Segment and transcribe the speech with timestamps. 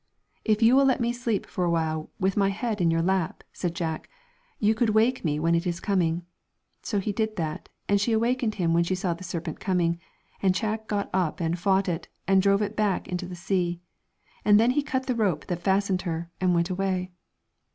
[0.45, 3.75] 'If you will let me sleep for awhile with my head in your lap,' said
[3.75, 4.09] Jack,
[4.57, 6.25] 'you could wake me when it is coming.'
[6.81, 9.99] So he did that, and she awakened him when she saw the serpent coming,
[10.41, 13.79] and Jack got up and fought with it, and drove it back into the sea.
[14.43, 17.11] And then he cut the rope that fastened her, and he went away.